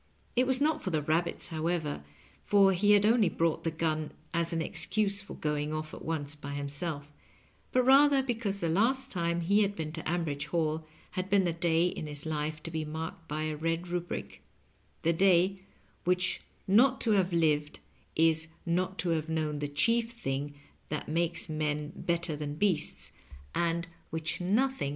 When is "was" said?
0.47-0.59